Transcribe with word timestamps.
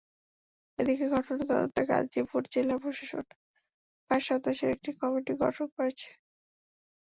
এদিকে 0.79 1.05
ঘটনার 1.13 1.39
তদন্তে 1.41 1.81
গাজীপুর 1.89 2.41
জেলা 2.53 2.75
প্রশাসন 2.81 3.25
পাঁচ 4.11 4.21
সদস্যের 4.29 4.69
একটি 4.75 4.89
কমিটি 4.99 5.33
গঠন 5.43 5.67
করেছে। 5.75 6.09